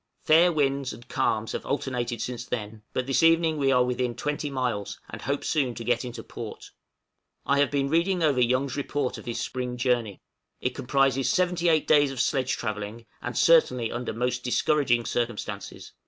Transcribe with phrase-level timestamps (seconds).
[0.23, 4.49] Fair winds and calms have alternated since then, but this evening we are within 20
[4.49, 6.71] miles, and hope soon to get into port.
[7.45, 10.19] I have been reading over Young's report of his spring journey.
[10.59, 15.91] It comprises seventy eight days of sledge travelling, and certainly under most discouraging circumstances.